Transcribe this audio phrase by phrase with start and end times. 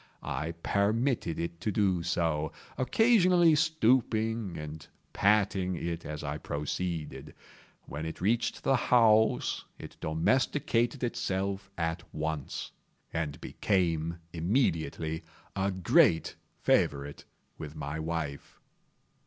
[0.23, 7.35] I permitted it to do so; occasionally stooping and patting it as I proceeded.
[7.85, 12.71] When it reached the house it domesticated itself at once,
[13.13, 15.21] and became immediately
[15.55, 16.33] a great
[16.63, 17.25] favorite
[17.59, 18.59] with my wife.